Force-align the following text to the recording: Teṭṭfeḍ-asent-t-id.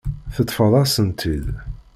Teṭṭfeḍ-asent-t-id. 0.35 1.47